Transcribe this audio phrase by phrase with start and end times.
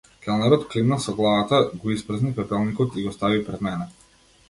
[0.21, 3.93] Келнерот климна со главата, го испразни пепелникот и го стави пред мене.